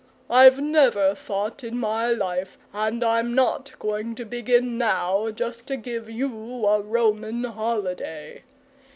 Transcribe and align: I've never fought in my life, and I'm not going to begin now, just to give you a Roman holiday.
I've 0.31 0.59
never 0.59 1.13
fought 1.13 1.63
in 1.63 1.77
my 1.77 2.07
life, 2.11 2.57
and 2.73 3.03
I'm 3.03 3.35
not 3.35 3.73
going 3.77 4.15
to 4.15 4.25
begin 4.25 4.75
now, 4.79 5.29
just 5.29 5.67
to 5.67 5.77
give 5.77 6.09
you 6.09 6.65
a 6.65 6.81
Roman 6.81 7.43
holiday. 7.43 8.41